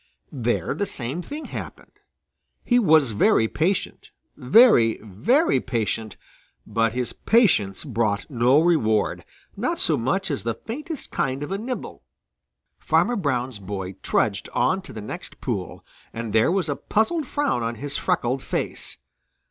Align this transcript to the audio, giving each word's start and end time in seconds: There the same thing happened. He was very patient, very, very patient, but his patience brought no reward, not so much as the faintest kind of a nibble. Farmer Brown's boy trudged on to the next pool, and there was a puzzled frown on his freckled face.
There 0.33 0.73
the 0.73 0.87
same 0.87 1.21
thing 1.21 1.45
happened. 1.45 1.91
He 2.65 2.79
was 2.79 3.11
very 3.11 3.47
patient, 3.47 4.09
very, 4.35 4.97
very 5.03 5.59
patient, 5.59 6.17
but 6.65 6.93
his 6.93 7.13
patience 7.13 7.83
brought 7.83 8.27
no 8.27 8.59
reward, 8.59 9.23
not 9.55 9.77
so 9.77 9.97
much 9.99 10.31
as 10.31 10.41
the 10.41 10.55
faintest 10.55 11.11
kind 11.11 11.43
of 11.43 11.51
a 11.51 11.59
nibble. 11.59 12.01
Farmer 12.79 13.15
Brown's 13.15 13.59
boy 13.59 13.93
trudged 14.01 14.49
on 14.53 14.81
to 14.81 14.91
the 14.91 15.01
next 15.01 15.39
pool, 15.39 15.85
and 16.11 16.33
there 16.33 16.51
was 16.51 16.67
a 16.67 16.75
puzzled 16.75 17.27
frown 17.27 17.61
on 17.61 17.75
his 17.75 17.95
freckled 17.97 18.41
face. 18.41 18.97